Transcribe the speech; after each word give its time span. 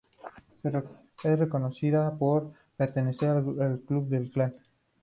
Es 1.21 1.37
reconocida 1.39 2.17
por 2.17 2.51
pertenecer 2.75 3.29
al 3.29 3.43
grupo 3.43 3.63
El 3.63 3.81
club 3.81 4.07
del 4.09 4.27
clan. 4.31 4.55